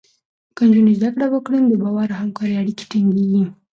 که 0.55 0.61
نجونې 0.67 0.93
زده 0.99 1.09
کړه 1.15 1.27
وکړي، 1.29 1.57
نو 1.61 1.67
د 1.71 1.75
باور 1.83 2.07
او 2.11 2.19
همکارۍ 2.23 2.53
اړیکې 2.61 2.85
ټینګېږي. 2.91 3.43